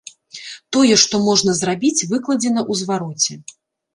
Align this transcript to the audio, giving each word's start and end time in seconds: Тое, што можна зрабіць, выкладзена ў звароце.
Тое, 0.77 0.95
што 1.01 1.19
можна 1.25 1.51
зрабіць, 1.59 2.07
выкладзена 2.13 2.61
ў 2.71 2.73
звароце. 2.81 3.33